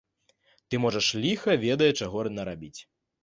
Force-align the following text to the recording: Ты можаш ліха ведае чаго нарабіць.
Ты 0.69 0.77
можаш 0.85 1.09
ліха 1.25 1.55
ведае 1.65 1.91
чаго 2.05 2.23
нарабіць. 2.39 2.75